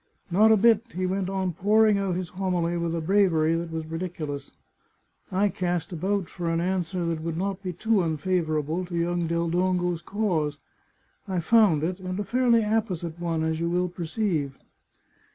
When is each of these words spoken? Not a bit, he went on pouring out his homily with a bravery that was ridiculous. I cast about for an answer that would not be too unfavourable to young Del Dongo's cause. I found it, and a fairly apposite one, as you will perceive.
Not 0.31 0.51
a 0.51 0.57
bit, 0.57 0.81
he 0.95 1.05
went 1.05 1.29
on 1.29 1.53
pouring 1.53 1.99
out 1.99 2.15
his 2.15 2.29
homily 2.29 2.75
with 2.75 2.95
a 2.95 3.01
bravery 3.01 3.53
that 3.53 3.69
was 3.71 3.85
ridiculous. 3.85 4.49
I 5.31 5.47
cast 5.49 5.91
about 5.93 6.27
for 6.27 6.49
an 6.49 6.59
answer 6.59 7.05
that 7.05 7.21
would 7.21 7.37
not 7.37 7.61
be 7.61 7.71
too 7.71 8.01
unfavourable 8.01 8.83
to 8.85 8.97
young 8.97 9.27
Del 9.27 9.47
Dongo's 9.49 10.01
cause. 10.01 10.57
I 11.27 11.39
found 11.39 11.83
it, 11.83 11.99
and 11.99 12.19
a 12.19 12.23
fairly 12.23 12.63
apposite 12.63 13.19
one, 13.19 13.43
as 13.43 13.59
you 13.59 13.69
will 13.69 13.89
perceive. 13.89 14.57